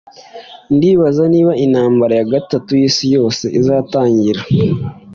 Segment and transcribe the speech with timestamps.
[0.75, 4.41] Ndibaza niba intambara ya gatatu yisi yose izatangira.